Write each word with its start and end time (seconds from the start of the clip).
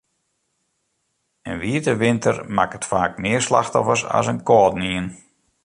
In 1.49 1.57
wiete 1.63 1.93
winter 2.03 2.35
makket 2.57 2.85
faak 2.89 3.13
mear 3.23 3.41
slachtoffers 3.47 4.03
as 4.17 4.27
in 4.31 4.43
kâldenien. 4.49 5.07